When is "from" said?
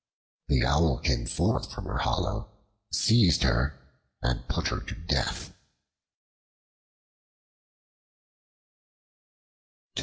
1.71-1.85